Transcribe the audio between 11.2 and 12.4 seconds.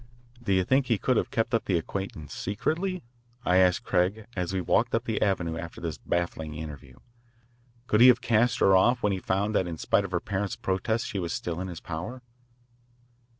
still in his power?"